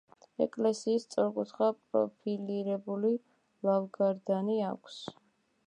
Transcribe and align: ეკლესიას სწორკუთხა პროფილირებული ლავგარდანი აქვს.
ეკლესიას 0.43 1.03
სწორკუთხა 1.07 1.67
პროფილირებული 1.91 3.13
ლავგარდანი 3.69 4.57
აქვს. 4.73 4.99